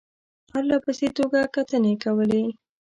پرله 0.49 0.77
پسې 0.85 1.07
توګه 1.17 1.39
کتنې 1.55 1.93
کولې. 2.03 2.43